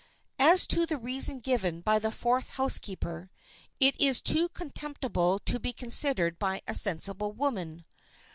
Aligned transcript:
As 0.39 0.65
to 0.65 0.87
the 0.87 0.97
reason 0.97 1.37
given 1.41 1.81
by 1.81 1.99
the 1.99 2.09
fourth 2.09 2.53
housekeeper, 2.53 3.29
it 3.79 4.01
is 4.01 4.19
too 4.19 4.49
contemptible 4.49 5.37
to 5.45 5.59
be 5.59 5.71
considered 5.73 6.39
by 6.39 6.63
a 6.67 6.73
sensible 6.73 7.33
woman. 7.33 7.85